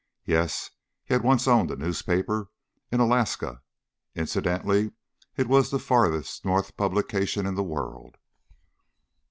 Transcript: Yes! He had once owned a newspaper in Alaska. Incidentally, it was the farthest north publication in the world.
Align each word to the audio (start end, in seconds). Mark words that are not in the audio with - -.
Yes! 0.25 0.71
He 1.05 1.13
had 1.13 1.21
once 1.23 1.47
owned 1.47 1.69
a 1.69 1.75
newspaper 1.75 2.49
in 2.91 2.99
Alaska. 2.99 3.61
Incidentally, 4.15 4.93
it 5.37 5.45
was 5.47 5.69
the 5.69 5.77
farthest 5.77 6.43
north 6.43 6.75
publication 6.75 7.45
in 7.45 7.53
the 7.53 7.61
world. 7.61 8.17